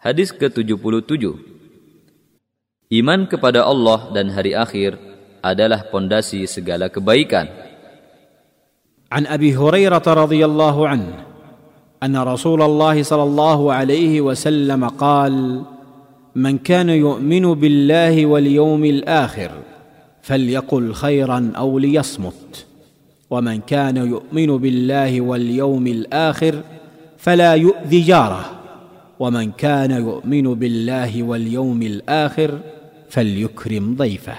Hadis 0.00 0.32
ke-77 0.32 1.36
Iman 2.88 3.28
kepada 3.28 3.68
Allah 3.68 4.08
dan 4.16 4.32
hari 4.32 4.56
akhir 4.56 4.96
adalah 5.44 5.92
pondasi 5.92 6.48
segala 6.48 6.88
kebaikan. 6.88 7.44
رضي 10.08 10.40
الله 10.40 10.76
عنه 10.88 11.12
ان 12.00 12.16
رسول 12.16 12.62
الله 12.62 13.02
صلى 13.02 13.22
الله 13.22 13.60
عليه 13.72 14.14
وسلم 14.24 14.88
قال 14.96 15.68
من 16.32 16.58
كان 16.58 16.88
يؤمن 16.88 17.44
بالله 17.60 18.26
واليوم 18.26 18.84
الآخر 18.84 19.50
فليقل 20.24 20.84
خيرا 20.94 21.52
أو 21.56 21.78
ليصمت 21.78 22.66
ومن 23.30 23.60
كان 23.68 23.96
يؤمن 23.96 24.50
بالله 24.56 25.20
واليوم 25.20 25.86
الآخر 25.86 26.54
فلا 27.20 27.52
يؤذي 27.54 28.00
جاره 28.00 28.59
ومن 29.19 29.55
كان 29.55 29.91
يؤمن 29.91 30.45
بالله 30.59 31.11
واليوم 31.23 31.81
الاخر 31.81 32.51
فليكرم 33.09 33.85
ضيفه 33.95 34.37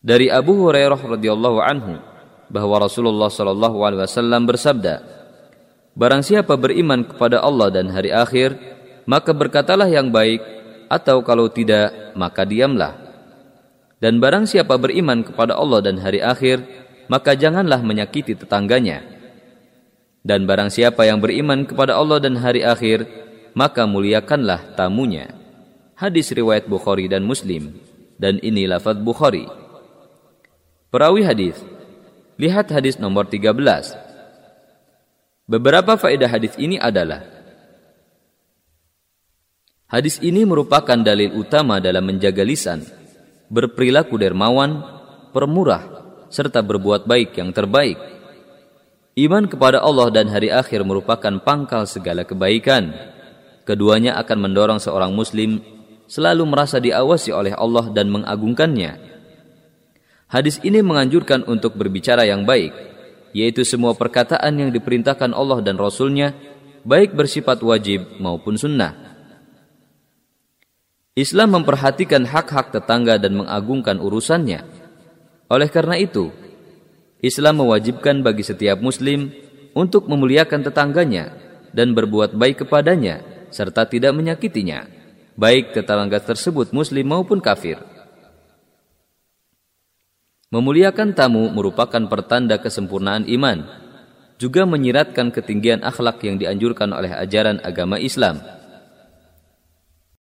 Dari 0.00 0.32
Abu 0.32 0.56
Hurairah 0.64 0.96
radhiyallahu 0.96 1.60
anhu 1.60 2.00
bahwa 2.48 2.80
Rasulullah 2.80 3.28
shallallahu 3.28 3.84
alaihi 3.84 4.00
wasallam 4.08 4.48
bersabda, 4.48 5.04
Barang 5.92 6.24
siapa 6.24 6.56
beriman 6.56 7.04
kepada 7.04 7.44
Allah 7.44 7.68
dan 7.68 7.92
hari 7.92 8.08
akhir, 8.08 8.56
maka 9.04 9.36
berkatalah 9.36 9.84
yang 9.92 10.08
baik, 10.08 10.40
atau 10.88 11.20
kalau 11.20 11.52
tidak, 11.52 12.16
maka 12.16 12.48
diamlah. 12.48 12.96
Dan 14.00 14.24
barang 14.24 14.48
siapa 14.48 14.80
beriman 14.80 15.20
kepada 15.20 15.60
Allah 15.60 15.84
dan 15.84 16.00
hari 16.00 16.24
akhir, 16.24 16.64
maka 17.12 17.36
janganlah 17.36 17.84
menyakiti 17.84 18.32
tetangganya. 18.32 19.13
Dan 20.25 20.49
barang 20.49 20.73
siapa 20.73 21.05
yang 21.05 21.21
beriman 21.21 21.69
kepada 21.69 21.93
Allah 22.01 22.17
dan 22.17 22.41
hari 22.41 22.65
akhir, 22.65 23.05
maka 23.53 23.85
muliakanlah 23.85 24.73
tamunya. 24.73 25.29
Hadis 25.93 26.33
riwayat 26.33 26.65
Bukhari 26.65 27.05
dan 27.05 27.21
Muslim, 27.21 27.77
dan 28.17 28.41
ini 28.41 28.65
lafaz 28.65 28.97
Bukhari. 28.97 29.45
Perawi 30.89 31.21
hadis. 31.21 31.61
Lihat 32.41 32.73
hadis 32.73 32.97
nomor 32.97 33.29
13. 33.29 33.53
Beberapa 35.45 35.93
faedah 35.93 36.27
hadis 36.27 36.57
ini 36.57 36.81
adalah 36.81 37.35
Hadis 39.85 40.17
ini 40.25 40.41
merupakan 40.49 40.97
dalil 40.97 41.37
utama 41.37 41.77
dalam 41.77 42.09
menjaga 42.09 42.41
lisan, 42.41 42.81
berperilaku 43.53 44.17
dermawan, 44.17 44.81
permurah, 45.29 45.85
serta 46.33 46.65
berbuat 46.65 47.05
baik 47.05 47.37
yang 47.37 47.53
terbaik. 47.53 48.14
Iman 49.15 49.47
kepada 49.47 49.79
Allah 49.79 50.11
dan 50.11 50.27
hari 50.27 50.51
akhir 50.51 50.83
merupakan 50.83 51.39
pangkal 51.39 51.87
segala 51.87 52.27
kebaikan. 52.27 52.91
Keduanya 53.63 54.19
akan 54.19 54.37
mendorong 54.43 54.79
seorang 54.83 55.15
muslim 55.15 55.63
selalu 56.05 56.43
merasa 56.43 56.77
diawasi 56.77 57.31
oleh 57.31 57.55
Allah 57.55 57.89
dan 57.89 58.11
mengagungkannya 58.11 59.15
Hadis 60.25 60.57
ini 60.65 60.81
menganjurkan 60.81 61.45
untuk 61.45 61.77
berbicara 61.77 62.25
yang 62.25 62.49
baik, 62.49 62.73
yaitu 63.31 63.61
semua 63.61 63.93
perkataan 63.93 64.57
yang 64.57 64.67
diperintahkan 64.73 65.31
Allah 65.31 65.61
dan 65.61 65.77
Rasulnya, 65.77 66.33
baik 66.81 67.13
bersifat 67.13 67.61
wajib 67.61 68.17
maupun 68.17 68.57
sunnah. 68.57 69.15
Islam 71.15 71.61
memperhatikan 71.61 72.27
hak-hak 72.27 72.73
tetangga 72.73 73.15
dan 73.15 73.37
mengagungkan 73.37 74.01
urusannya. 74.01 74.65
Oleh 75.47 75.69
karena 75.69 75.95
itu, 75.95 76.33
Islam 77.25 77.65
mewajibkan 77.65 78.21
bagi 78.21 78.45
setiap 78.45 78.77
muslim 78.77 79.33
untuk 79.73 80.05
memuliakan 80.05 80.61
tetangganya 80.61 81.33
dan 81.73 81.97
berbuat 81.97 82.37
baik 82.37 82.61
kepadanya 82.61 83.25
serta 83.49 83.89
tidak 83.89 84.13
menyakitinya, 84.13 84.85
baik 85.33 85.73
tetangga 85.73 86.21
tersebut 86.21 86.69
muslim 86.69 87.09
maupun 87.09 87.41
kafir. 87.41 87.81
Memuliakan 90.53 91.17
tamu 91.17 91.49
merupakan 91.49 92.05
pertanda 92.05 92.61
kesempurnaan 92.61 93.25
iman, 93.25 93.65
juga 94.37 94.69
menyiratkan 94.69 95.33
ketinggian 95.33 95.81
akhlak 95.81 96.21
yang 96.21 96.37
dianjurkan 96.37 96.93
oleh 96.93 97.09
ajaran 97.09 97.57
agama 97.65 97.97
Islam. 97.97 98.37